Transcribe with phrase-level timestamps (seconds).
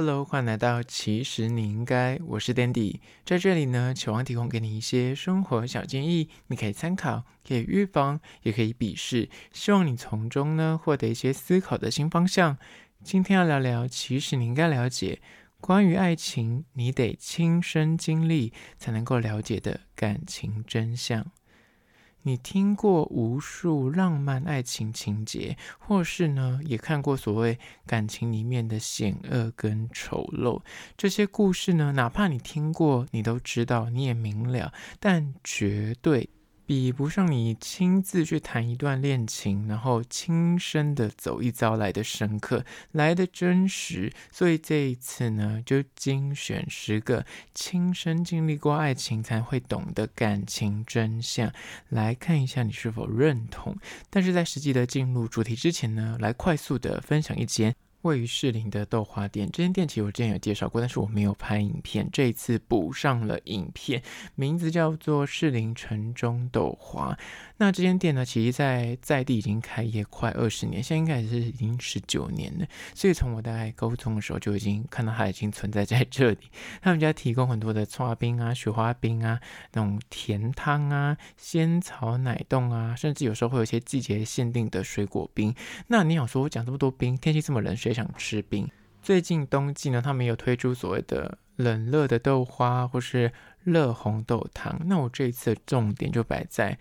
[0.00, 12.56] Hello，欢迎来到其实你应该，我是 Dandy，在这里呢，期望提供给你一些生活小建议，你可以参考，可以预防，也可以鄙视，希望你从中呢获得一些思考的新方向。
[13.02, 15.20] 今天要聊聊，其实你应该了解
[15.60, 21.26] 关于爱情，你得亲身经历才能够了解的感情真相。
[22.28, 30.60] 你听过无数浪漫爱情情节，或是呢，也看过所谓感情里面的险恶跟丑陋。
[30.94, 36.28] 这些故事呢，哪怕你听过，你都知道，你也明了，但绝对。
[36.68, 44.12] 比不上你亲自去谈一段恋情，然后亲身的走一遭来的深刻，来的真实。
[44.30, 51.50] 所以这一次呢，就精选十个亲身经历过爱情才会懂得感情真相，
[51.88, 53.74] 来看一下你是否认同。
[54.10, 57.74] 但是在实际的进入主题之前呢，来快速的分享一间。
[58.02, 64.02] 位于士林的豆花店，这间店其实我之前有介绍过，但是我没有拍影片，这一次补上了影片，
[64.34, 67.18] 名字叫做士林城中豆花。
[67.60, 72.64] 那这间店呢，其实在在地已经开业快二十年，现在应该也是已经十九年了。
[72.94, 76.38] 所以从我大概高中的时候就已经看到它已经存在在这里。
[76.80, 79.40] 他们家提供很多的剉冰啊、雪花冰啊、
[79.72, 85.52] 那种甜汤啊、仙草奶冻啊，甚至有时候会有一些季节限定的水果冰。
[85.88, 88.70] 那你想说，我讲这么多冰，天气这么冷，谁想吃冰？
[89.02, 93.32] 最近冬季呢，他们有推出所谓的冷热的豆花或是
[93.64, 94.80] 热红豆汤。
[94.86, 96.78] 那我这一次的重点就摆在。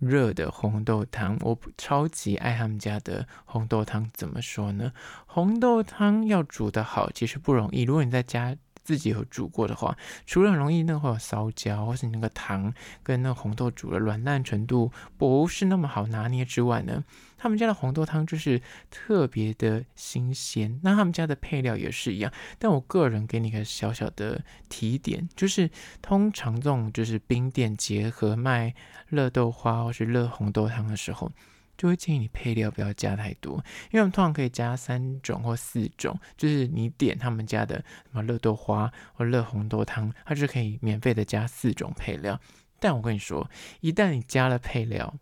[0.00, 4.10] 热的红豆汤，我超级爱他们家的红豆汤。
[4.14, 4.92] 怎么说呢？
[5.26, 7.82] 红豆汤要煮得好，其实不容易。
[7.82, 17.04] 如果你在家自己有煮过的话，除了很容易那会有烧焦，或是你那个糖跟那个红豆煮的软烂程度不是那么好拿捏之外呢，
[17.38, 20.80] 他们家的红豆汤就是特别的新鲜。
[20.82, 22.32] 那他们家的配料也是一样。
[22.58, 25.70] 但我个人给你一个小小的提点，就是
[26.02, 28.74] 通常这种就是冰店结合卖
[29.08, 31.30] 热豆花或是热红豆汤的时候。
[31.80, 33.54] 就会建议你配料不要加太多，
[33.90, 42.38] 因为我们通常可以加三种或四种，就是你点他们家的什么热豆花或热红豆汤，它就可以免费的加四种配料。
[42.78, 45.14] 但我跟你说，一旦你加了配料，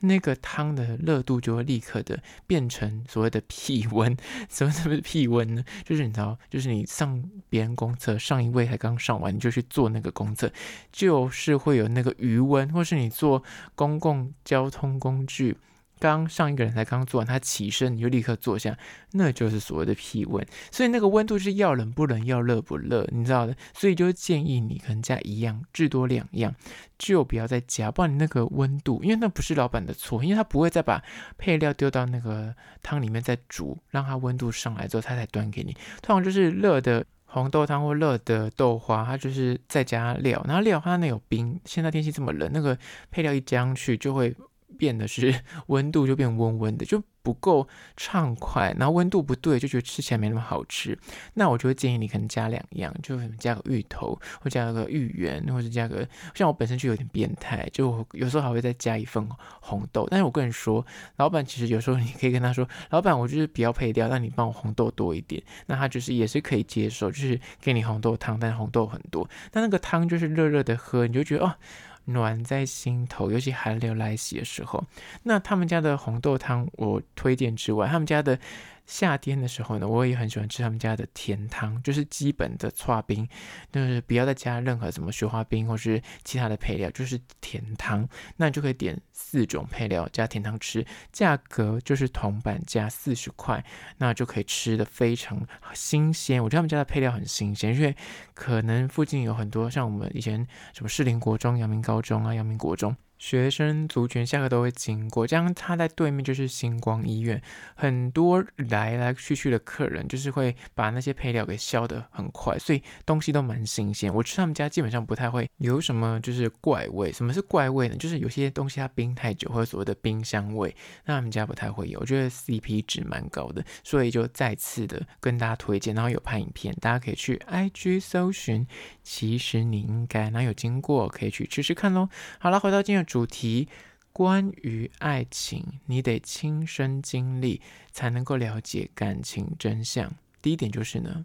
[0.00, 4.16] 那个汤的热度就会立刻的变成所谓的屁温。
[4.48, 5.62] 什么什么屁温呢？
[5.84, 10.50] 就是你知道，就是你上别人公厕，上一位才刚上完，你就去坐那个公厕，
[10.90, 13.42] 就是会有那个余温，或是你坐
[13.74, 15.58] 公共交通工具。
[15.98, 18.76] 刚上一个人才刚做完，他起身你就立刻坐下，
[19.12, 20.46] 那就是所谓的屁温。
[20.70, 23.56] 所以那个温度是要冷不冷，要热不热，你知道的。
[23.74, 26.54] 所以就是建议你可能加一样，至多两样，
[26.98, 31.02] 就不要再加，不然你那个温度，因为那不是老板的错，因为他不会再把
[31.38, 35.72] 配料丢到那个汤里面再煮，让它温度上来之后他才端给你。
[36.02, 41.58] 通常就是热的红豆汤或热的豆花，它就是再加料，然后料它那有冰。
[41.64, 42.76] 现在天气这么冷，那个
[43.10, 44.34] 配料一加上去就会。
[44.76, 47.66] 变的是温度就变温温的，就不够
[47.96, 50.96] 畅快，然后温度不对，就觉得吃起来没那么好吃。
[51.34, 59.28] 那我就会建议你可能加两样，就加个芋头，或加个芋圆，或者加个像我本身就有点变态，就有时候还会再加一份
[59.60, 60.06] 红豆。
[60.08, 71.56] 但是我跟你说，老板其实有时候你可以跟他说，老板我就是不要配料，让你帮我红豆多一点，那他就是也是可以接受，就是给你红豆汤，但红豆很多，但那个汤就是热热的喝，你就觉得哦。
[72.06, 74.82] 暖在心头，尤其寒流来袭的时候。
[75.22, 78.38] 那他们家的红豆汤，我推荐之外，他们家的。
[78.86, 83.28] 夏天的时候呢，我也很喜欢吃他们家的甜汤，就是基本的剉冰，
[83.72, 88.08] 就是不要再加任何什么雪花冰或是其他的配料，就是甜汤。
[88.36, 93.64] 那你就可以点四种配料加甜汤吃，价格就是铜板价四十块，
[93.98, 96.42] 那就可以吃得非常新鲜。
[96.42, 97.94] 我觉得他们家的配料很新鲜，因为
[98.34, 102.96] 可能附近有很多像我们以前什么士林国中、阳明高中啊、阳明国中。
[103.18, 107.40] 学生族群下课都会经过，这样他在对面就是星光医院，
[107.74, 114.12] 很多来来去去的客人就是会把那些配料给消得很快，所以东西都蛮新鲜。
[114.12, 117.10] 我吃他们家基本上不太会有什么就是怪味。
[117.10, 117.96] 什么是怪味呢？
[117.96, 120.74] 就是有些东西它冰太久，或者所谓的冰箱味，
[121.06, 121.98] 那他们家不太会有。
[122.00, 125.94] 我觉得 CP 值蛮高的，所以就再次的跟大家推荐。
[125.94, 128.66] 然后有拍影片，大家可以去 IG 搜寻，
[129.02, 132.08] 其实你应该，那有经过可以去吃吃看喽。
[132.38, 133.05] 好了，回到今天。
[133.06, 133.68] 主题
[134.12, 137.60] 关于爱情，你得亲身经历
[137.92, 140.12] 才能够了解感情真相。
[140.42, 141.24] 第一点就是呢，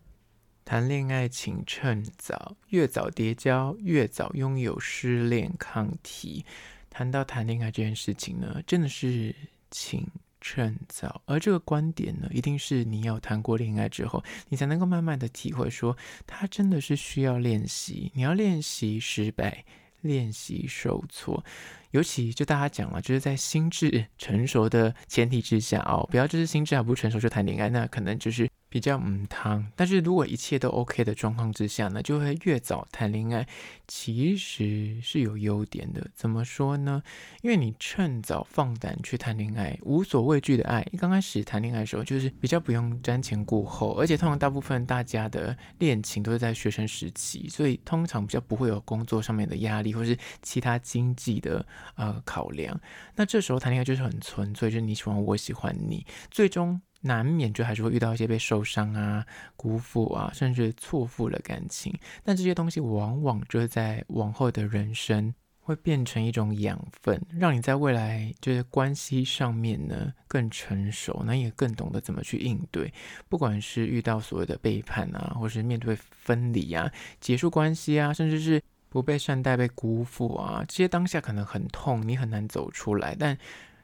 [0.63, 6.45] 谈恋爱请趁早，越早结交，越早拥有失恋抗体。
[6.89, 9.33] 谈到谈恋爱这件事情呢，真的是
[9.69, 10.05] 请
[10.41, 11.21] 趁早。
[11.25, 15.95] 而这个观点呢，一定是你要谈过恋爱之后，你才能够慢慢的体会说，
[16.27, 18.11] 它真的是需要练习。
[18.13, 19.63] 你要练习失败，
[20.01, 21.43] 练习受挫。
[21.91, 28.49] 尤其就大家讲了，就是在心智成熟的前提之下哦，不要就是心智还不成熟就谈恋爱，那可能就是。
[28.71, 33.45] 比较嗯汤，但是如果一切都 OK 的状况之下呢，就会越早谈恋爱，
[33.85, 36.09] 其实是有优点的。
[36.15, 37.03] 怎么说呢？
[37.41, 40.81] 因为你趁早放胆去谈恋爱，无所畏惧的爱。
[40.97, 51.65] 刚开始谈恋爱的时候，就是比较不用瞻前顾后，而且通常大部分大家的恋情都是在学生时期，所以通常比较不会有工作上面的压力，或是其他经济的
[51.95, 52.79] 呃考量。
[53.15, 56.81] 那这时候谈恋爱就是很纯粹，就是你喜欢我，喜欢你，最终。
[57.03, 59.25] 难免就还是会遇到一些被受伤啊、
[59.55, 61.91] 辜负啊，甚至错付了感情。
[62.23, 72.93] 但这些东西往往就是在往后的人生会变成一种养分，让你在未来就是关系上面呢更成熟，那也更懂得怎么去应对。
[73.27, 83.35] 不管是遇到所谓的背叛啊，或是面对分离啊、结束关系啊，甚至是不被善待、被辜负啊，这些当下可能很痛，你很难走出来，但。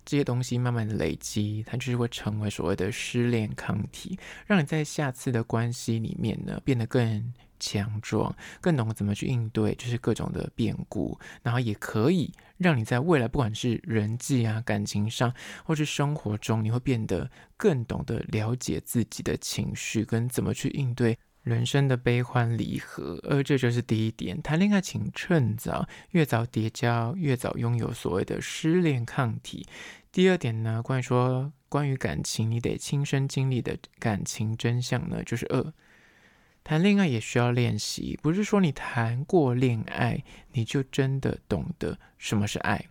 [0.10, 15.34] 这些东西慢慢的累积，它就是会成为所谓的失恋抗体，让你在下次的关系里面呢变得更强壮，更懂得怎么去应对，就是各种的变故，然后也可以让你在未来不管是人际啊、感情上，
[15.66, 21.20] 或是生活中，你会变得更懂得了解自己的情绪，跟怎么去应对。
[21.48, 24.42] 人生的悲欢离合，而这就是第一点。
[24.42, 29.66] 谈恋爱请趁早，越早叠加，越早拥有所谓的失恋抗体。
[30.12, 35.74] 第二点呢，关于说关于感情，你得亲身经历的感情真相呢，就是二，
[36.64, 42.86] 谈恋爱也需要练习，不是说你谈过恋爱，你就真的懂得什么是爱。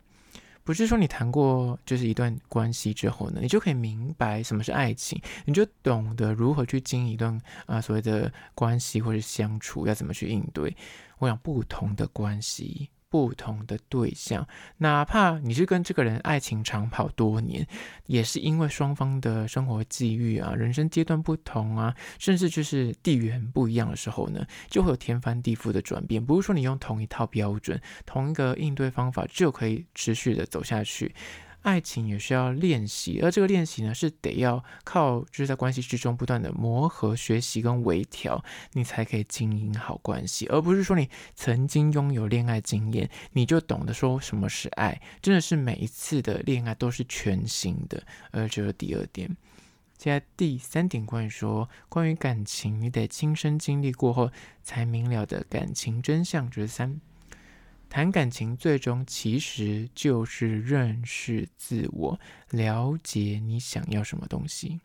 [0.67, 10.77] 不是说你谈过就是一段关系之后呢，你就可以明白什么是爱情，你就懂得如何去经营一段啊所谓的关系或者相处，要怎么去应对。
[11.19, 12.91] 我想不同的关系。
[13.17, 14.47] 不同的对象，
[14.77, 17.67] 哪怕你是跟这个人爱情长跑多年，
[18.05, 26.23] 也是因为双方的生活际遇啊、人生阶段不同啊，甚至就是地缘不一样的时候呢，就会有天翻地覆的转变。
[26.23, 31.15] 不是说你用同一套标准、同一个应对方法就可以持续的走下去。
[31.63, 45.01] 爱情也需要练习，而这个练习呢，是得要靠就是在关系之中不断的磨合、学习跟微调，你才可以经营好关系，而不是说你曾经拥有恋爱经验，你就懂得说什么是爱。
[45.21, 49.37] 真的是每一次的恋爱都是全新的，而这是第二点。
[49.99, 54.31] 接下来第三点，关于说关于感情，你得亲身经历过后
[54.63, 57.01] 才明了的感情真相，就是三。
[57.97, 62.21] 谈感情，最终其实就是认识自我，
[62.51, 64.79] 了解你想要什么东西。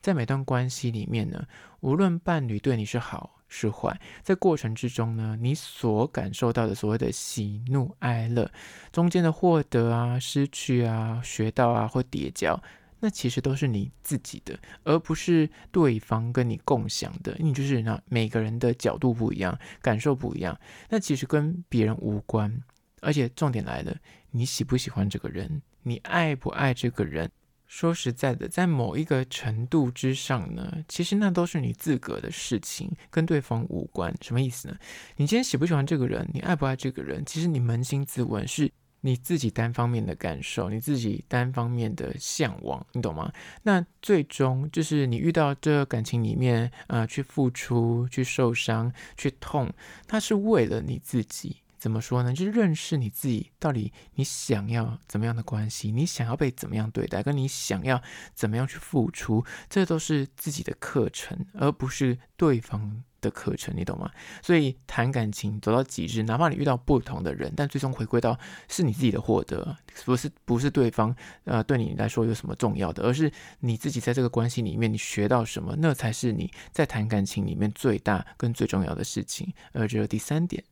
[0.00, 1.44] 在每段关系里面呢，
[1.80, 8.48] 无论伴侣对你是好是坏，在过程之中呢，你所感受到的所谓的喜怒哀乐，
[8.92, 12.62] 中间的获得啊、失去啊、学到啊或跌跤。
[13.04, 17.36] 那其实都是你自己的，而不是对方跟你共享的。
[17.38, 20.58] 你就是那每个人的角度不一样，感受不一样。
[20.88, 22.58] 那其实跟别人无关。
[23.02, 23.94] 而且重点来了，
[24.30, 25.60] 你喜不喜欢这个人？
[25.82, 27.30] 你爱不爱这个人？
[27.66, 34.14] 说实在的，在某一个程度之上呢，其实那都是你自个的事情，跟对方无关。
[34.22, 34.76] 什么意思呢？
[35.16, 36.26] 你今天喜不喜欢这个人？
[36.32, 37.22] 你爱不爱这个人？
[37.26, 38.72] 其实你扪心自问是。
[39.06, 43.30] 你自己单方面的感受，你自己单方面的向往，你懂吗？
[43.64, 49.70] 那最终就是你遇到这感情里面，呃，去付出、去受伤、去痛，
[50.08, 51.58] 它是为了你自己。
[51.76, 52.32] 怎么说呢？
[52.32, 64.08] 就是认识你自己，到底你想要怎么样的关系，你想要被怎么样对待，跟你想要怎么样去付出，这都是自己的课程，而不是对方的课程，你懂吗？
[64.42, 68.38] 所以谈感情走到极致，哪怕你遇到不同的人，但最终回归到
[68.68, 79.52] 是你自己的获得，不是不是对方呃对你来说有什么重要的，而是你自己在这个关系里面你学到什么，那才是你在谈感情里面最大跟最重要的事情。
[79.72, 80.62] 而这是第三点，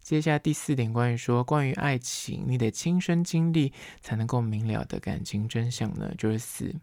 [0.00, 6.74] 接下来第四点，关于说关于爱情，你得亲身经历才能够明了的感情真相呢，就是四。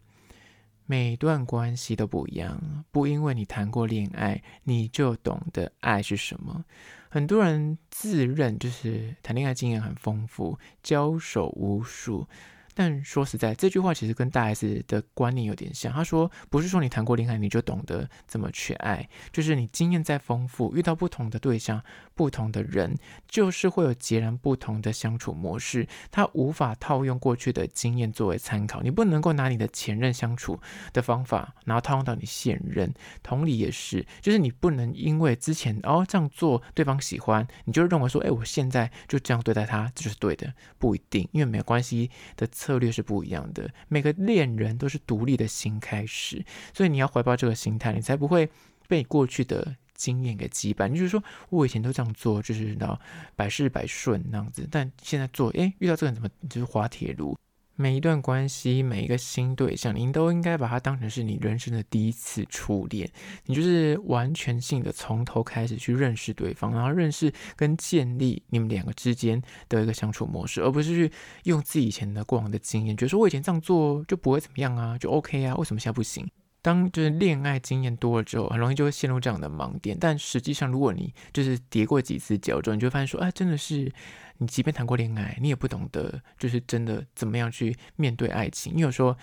[0.86, 6.64] 每段关系都不一样，不因为你谈过恋爱，你就懂得爱是什么。
[7.08, 12.26] 很多人自认就是谈恋爱经验很丰富，交手无数，
[12.74, 15.92] 但说实在，这句话其实跟大 S 的观念有点像。
[15.92, 21.80] 他说，不是说你谈过恋爱你就懂得怎么去爱，就是你经验再丰富，遇到不同的对象、
[22.16, 22.96] 不同的人，
[23.28, 25.86] 就是会有截然不同的相处模式。
[26.10, 30.58] 他无法套用过去的经验作为参考，你不能够拿你的前任相处
[30.92, 32.92] 的方法，然后套用到你现任。
[33.22, 42.48] 同理也是，就是你不能因为之前哦这样做对方喜欢，你就认为说，哎，我现在就这样对待他，这就是对的，不一定，因为没有关系的。
[42.64, 46.42] 策略是不一样的，每个恋人都是独立的新开始，
[46.72, 48.48] 所以你要怀抱这个心态，你才不会
[48.88, 50.88] 被过去的经验给羁绊。
[50.88, 52.98] 你就是说我以前都这样做，就是那
[53.36, 57.36] 百事百顺那样子，但现在做，哎，遇到这个人怎么就是滑铁卢？
[57.76, 63.10] 每一段关系，每一个新对象，您都应该把它当成是你人生的第一次初恋。
[63.46, 71.12] 你就是完全性的从头开始去认识对方，然后认识跟建立你们两个之间的一个相处模式，而不是去
[71.44, 76.30] 用自己以前的过往的经验，觉得说我以前这样做就不会怎么样啊，就 OK 啊，为什么现在不行？
[76.64, 79.94] 当就是恋爱经验多了之后，很容易就会陷入这样的盲点。
[80.00, 83.92] 但实际上，如果你就是跌过几次跤之后，你就会发现说，哎，真的是
[84.38, 88.72] 你即便谈过恋爱，你也不懂得就是真的怎么样去面对爱情。
[88.72, 89.14] 因为有时候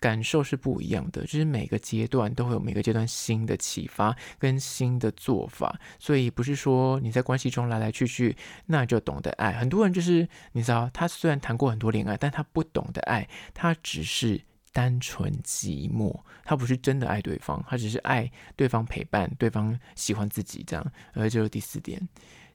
[0.00, 5.78] 感受是不一样的，就是每个阶段都会有每个阶段新的启发跟新的做法。
[6.00, 8.36] 所以不是说你在关系中来来去去，
[8.66, 9.52] 那就懂得爱。
[9.52, 14.42] 很多人就是你知道，他虽然谈过很多恋爱，但他不懂得爱，他只是。
[14.78, 20.92] 单纯寂寞，他不是真的爱对方，他只是爱对方陪伴，对方喜欢自己这样。
[21.14, 22.00] 而这就是第四点。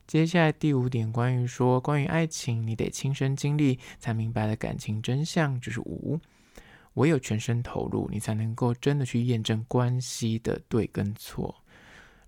[0.06, 6.18] 接下来第五点，关于说关于爱情，你得亲身经历才明白的感情真相，就是五，
[6.94, 11.54] 唯有全身投入，你才能够真的去验证关系的对跟错。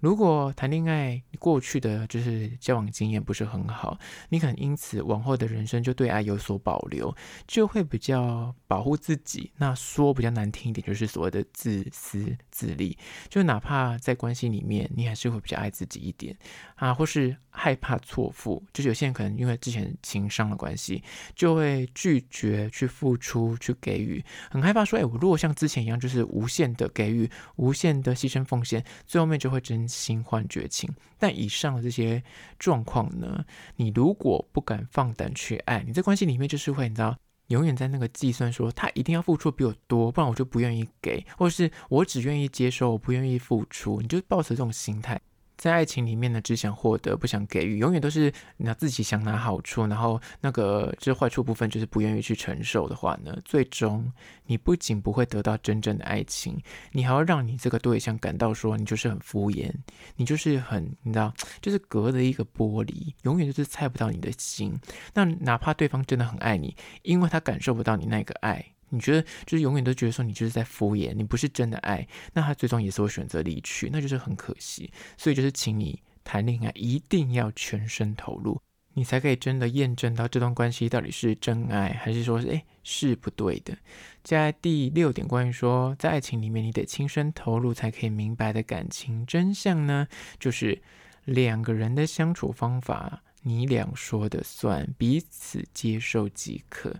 [0.00, 3.98] 如果谈恋爱，你过去的就是交往经验不是很好，
[4.28, 7.14] 你可能因此往后的人生就对爱有所保留，
[7.46, 9.52] 就会比较保护自己。
[9.56, 12.96] 那说比较难听一点，就是所谓的自私自利。
[13.28, 16.36] 就哪怕在关系里面，你还是会比较爱自己一点
[16.74, 18.62] 啊，或是害怕错付。
[18.72, 21.02] 就是有些人可能因为之前情伤的关系，
[21.34, 29.86] 就会拒绝去付出、去给予，很害怕说，哎，我如果像之前一样，就是无限的给予、无限的牺牲奉献，最后面就会真。
[29.96, 32.22] 心换绝情，但以上的这些
[32.58, 33.44] 状况呢，
[33.76, 45.20] 你如果不敢放胆去爱，你在关系里面就是会，你知道，永远在那个计算说他一定要付出比我多，不然我就不愿意给，或者是我只愿意接受，我不愿意付出，你就抱持这种心态。
[45.56, 54.12] 在爱情里面呢，只想获得，不想给予，永远都是拿自己想拿好处，然后那个就是坏处部分，就是不愿意去承受的话呢，最终
[54.44, 56.60] 你不仅不会得到真正的爱情，
[56.92, 59.72] 你还要让你这个对象感到说你就是很敷衍，
[60.16, 64.78] 你就是很你知道，就是隔着一个玻璃，永远就是猜不到你的心。
[65.14, 68.75] 那哪怕对方真的很爱你，因为他感受不到你那个爱。
[68.90, 74.90] 你觉得就是永远都觉得说你就是在敷衍，你不是真的爱，那他最终也是会选择离去，那就是很可惜。
[75.16, 78.60] 所以就是请你谈恋爱一定要全身投入，
[78.94, 83.74] 你才可以真的验证到这段关系到底是真爱还是说是诶是不对的。
[84.22, 90.06] 接下来第六点，关于说在爱情里面你得亲身投入才可以明白的感情真相呢，
[90.38, 90.80] 就是
[91.24, 96.94] 两个人的相处方法你俩说的算，彼此接受即可。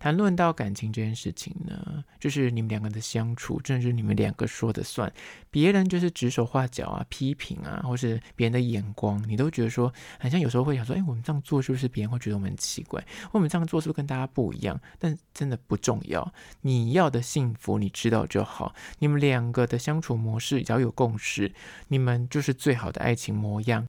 [0.00, 5.12] 谈论到感情这件事情呢，就是你们两个的相处，真的是你们两个说的算。
[5.50, 13.04] 别人就是指手画脚啊、批评啊，或是别人的眼光，你都觉得说，好像有时候会想说，哎，我们这样做是不是别人会觉得我们很奇怪？
[13.30, 14.80] 我们这样做是不是跟大家不一样？
[14.98, 18.74] 但真的不重要，你要的幸福你知道就好。
[19.00, 21.52] 你们两个的相处模式只要有共识，
[21.88, 23.86] 你们就是最好的爱情模样。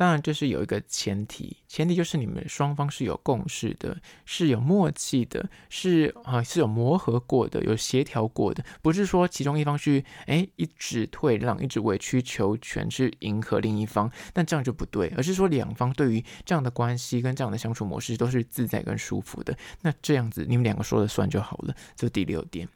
[0.00, 21.76] 当然，这是有一个前提，前提就是你们双方是有共识的，是有默契的，是啊是有磨合过的，有协调过的，不是说其中一方去哎一直退让，一直委曲求全去迎合另一方，但这样就不对，而是说两方对于这样的关系跟这样的相处模式都是自在跟舒服的，那这样子你们两个说了算就好了。
[21.94, 22.66] 这是第六点，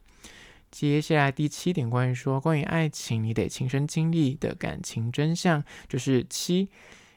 [0.69, 6.69] 接下来第七点，关于说关于爱情你得亲身经历的感情真相，就是七。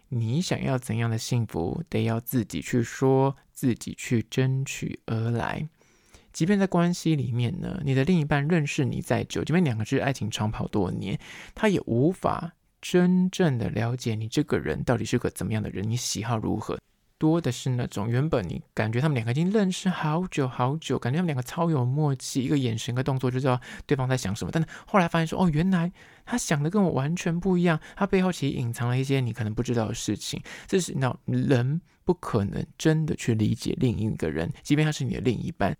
[0.09, 5.69] 你想要怎样的幸福，得要自己去说，自己去争取而来。
[6.33, 11.19] 即便在关系里面呢，你的另一半认识你再久，即便两个是爱情长跑多年，
[11.55, 16.79] 他也无法真正的了解你这个人到底是个怎么样的人，你喜好如何。
[17.19, 24.51] 多的是那种原本你感觉他们两个已经认识好久好久，感觉他们两个超有默契，一个眼神、一个动作就知道对方在想什么。
[24.53, 25.93] 但后来发现说，哦，原来
[26.25, 30.41] 他想的跟我完全不一样，他背后其实隐藏了一些你可能不知道的事情。
[30.67, 35.77] 这是那人不可能真的去理解另一个人，即便他是你的另一半。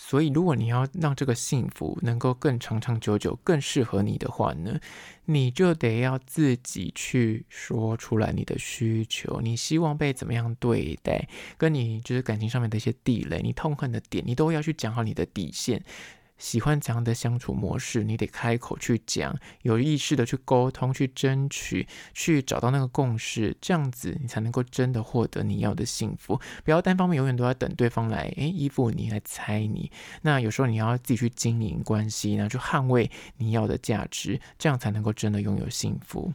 [0.00, 4.78] 所以，如果你要让这个幸福能够更长长久久、更适合你的话呢，
[5.24, 15.82] 你就得要自己去说出来你的需求，你希望被怎么样对待，跟你就是感情上面的一些地雷，你痛恨的点，你都要去讲好你的底线。
[16.38, 26.40] 喜欢怎样的相处模式，你得开口去讲，有意识的去沟通，去争取，去找到那个共识，这样子你才能够真的获得你要的幸福。
[26.64, 29.90] 不要单方面永远都要等对方来，诶，依附你，来猜你。
[30.22, 36.32] 那有时候你要自己去经营关系，然后去捍卫你要的价值，这样才能够真的拥有幸福。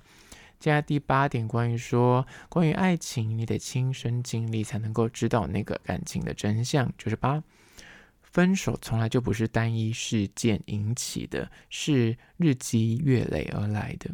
[0.59, 7.41] 接下来第八点，关于说关于爱情，你得亲身经历才能够知道那个感情的真相，就是八。
[8.33, 14.09] 分手从来就不是单一事件引起的，是日积月累而来的。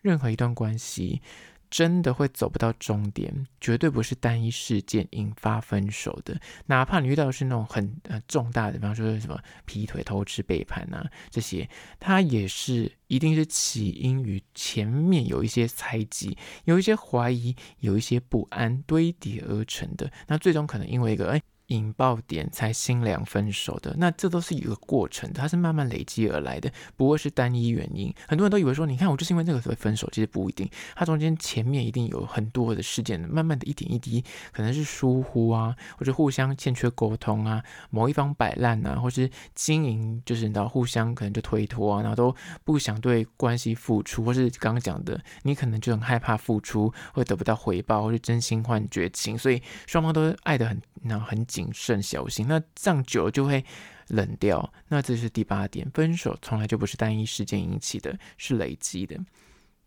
[0.00, 1.20] 任何一段关系
[1.68, 6.40] 真的会走不到终点，绝对不是单一事件引发分手的。
[6.66, 11.68] 哪怕你遇到的是那种很呃重大的，比方说什么劈腿、偷吃、背叛啊这些，
[11.98, 20.08] 它也是一定是起因于前面有一些猜忌、有一些怀疑、有一些不安堆叠而成的。
[20.28, 21.42] 那最终可能因为一个哎。
[21.68, 28.12] 引爆点才心凉分手的，那这都是一个过程，它是慢慢累积而来的，不会是单一原因。
[28.28, 51.46] 很多人都以为说，你看我就是因为这个所以分手，其实不一定，它中间前面一定有很多的事件，慢慢的一点一滴，可能是疏忽啊，或者互相欠缺沟通啊，某一方摆烂啊，或是经营就是你知道互相可能就推脱啊，然后都不想对关系付出，或是刚刚讲的，你可能就很害怕付出会得不到回报，或是真心换绝情，所以双方都爱得很，然后很。
[51.46, 53.64] 谨慎小心，那这样久了就会
[54.08, 54.72] 冷掉。
[54.88, 59.16] 那这是第八点，分手从来就不是单一事件引起的，是累积的。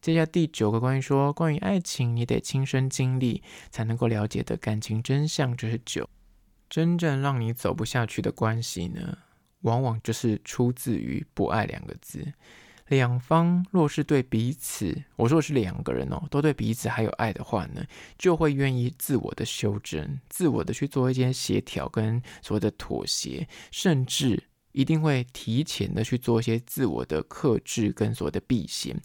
[0.02, 6.10] 接下来第九个，关于说关于爱情，你得亲身经历才能够了解的感情真相，就是九。
[6.70, 9.18] 真正让你走不下去的关系呢，
[9.62, 12.26] 往往就是出自于不爱两个字。
[12.90, 17.84] 两方若是对彼此，我说的是两个人哦，都对彼此还有爱的话呢，
[18.18, 28.96] 就会愿意自我的修正，自我的去做一些协调跟所谓的妥协，甚至一定会提前的去做一些自我的克制跟所谓的避嫌。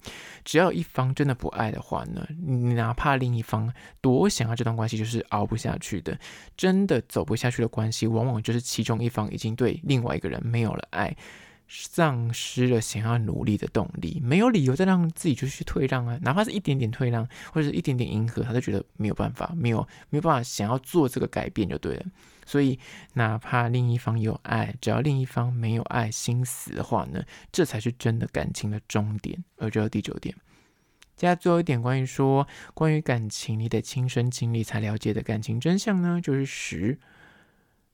[0.44, 6.18] 只要一方真的不爱的话呢，你哪怕另一方多想要这段关系，就是熬不下去的。
[6.56, 11.16] 真的走不下去的关系，往往就是其中一方已经对另外一个人没有了爱。
[11.68, 22.04] 丧失了想要努力的动力，没有理由再让自己就去退让啊，哪怕是一点点退让，或者是一点点迎合，他都觉得没有办法，没有没有办法想要做这个改变就对了。
[22.46, 22.78] 所以，
[23.14, 29.42] 哪怕另一方有爱，只要另一方没有爱心死的话呢，这才是真的感情的终点。
[29.56, 30.34] 而这是第九点，
[31.16, 36.98] 接下来最后一点，关于说关于感情，你得亲身经历才了解的感情真相呢，就是十，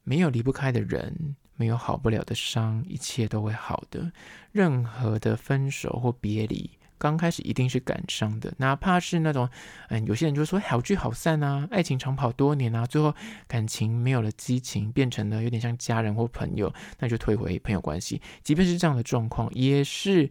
[0.05, 1.37] 没有离不开的人。
[1.57, 4.11] 没有好不了的伤，一切都会好的。
[4.51, 9.47] 任何的分手或别离，刚开始一定是感伤的，哪怕是那种，
[9.91, 13.15] 嗯，有些人就说好聚好散啊，爱情长跑多年啊，最后
[13.47, 18.23] 感情没有了激情，变成了有点像家人或朋友，那就退回朋友关系。
[18.43, 20.31] 即便是这样的状况，也是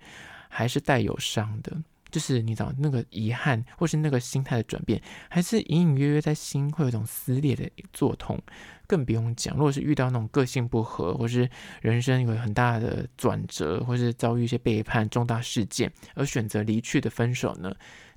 [0.49, 1.77] 还是带有伤的。
[2.10, 8.41] 就是你知道那个遗憾，或是那个心态的转变，还是隐隐约约在心会有一种撕裂的作痛，
[8.89, 9.56] 更不用讲。
[9.56, 11.47] 如果是遇到那种个性不合，或是
[11.80, 17.71] 人生有很大的转折，或是遭遇一些背叛、重大事件而选择离去的分手呢，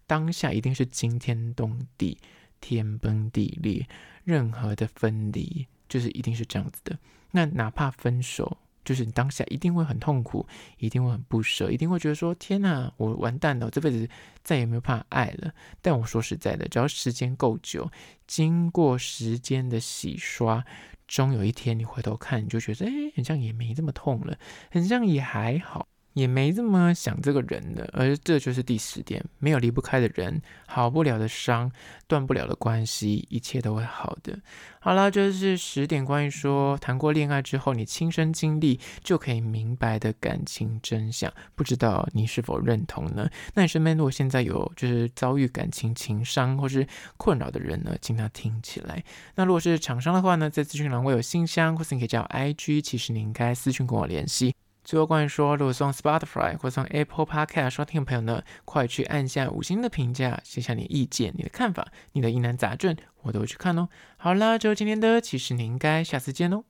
[0.07, 2.17] 当下一定是惊天动地、
[2.63, 3.87] 天崩地裂。
[4.25, 6.99] 任何的分离，就是一定是这样子的。
[7.33, 8.57] 那哪怕分手。
[8.85, 10.47] 就是你当下一定会很痛苦，
[10.79, 14.09] 一定会很不舍，一定会觉得说：“天哪，我完蛋了，我这辈子
[14.43, 17.91] 再也没有办法爱了。”但我说实在的，只要时间够久，
[18.27, 20.65] 经过时间的洗刷，
[21.07, 24.37] 终有一天你回头看，你就觉得，哎，好像也没这么痛了，
[24.73, 25.89] 好像也还好。
[26.15, 31.71] 也没这么想这个人的，而这就是第十点：没有离不开的人，好不了的伤，
[32.07, 34.39] 断不了的关系，一切都会好的。
[34.81, 41.33] 好了，这是十点关于说谈过恋爱之后，你亲身经历就可以明白的感情真相。
[41.55, 43.29] 不知道你是否认同呢？
[43.55, 49.03] 那你身边如果现在有就是遭遇感情情伤或是困扰的人呢，请他听起来。
[49.37, 54.55] 那如果是厂商的话呢，在资讯栏会有信箱，或是你可以叫 IG，其实你应该私讯跟我联系。
[54.85, 63.89] 最后，关于说，如果送 Spotify 或送 Apple Podcast 收听的朋友呢，快去按下五星的评价，写下你的意见、你的看法、你的疑难杂症，我都会去看哦。
[64.17, 66.65] 好啦，就今天的，其实你应该下次见哦。